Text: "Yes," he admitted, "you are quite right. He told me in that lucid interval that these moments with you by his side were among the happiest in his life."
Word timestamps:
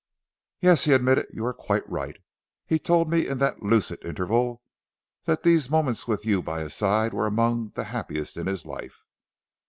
"Yes," 0.61 0.85
he 0.85 0.93
admitted, 0.93 1.27
"you 1.31 1.45
are 1.45 1.53
quite 1.53 1.87
right. 1.87 2.17
He 2.65 2.79
told 2.79 3.07
me 3.07 3.27
in 3.27 3.37
that 3.37 3.61
lucid 3.61 4.03
interval 4.03 4.63
that 5.25 5.43
these 5.43 5.69
moments 5.69 6.07
with 6.07 6.25
you 6.25 6.41
by 6.41 6.61
his 6.61 6.73
side 6.73 7.13
were 7.13 7.27
among 7.27 7.69
the 7.75 7.83
happiest 7.83 8.35
in 8.35 8.47
his 8.47 8.65
life." 8.65 9.03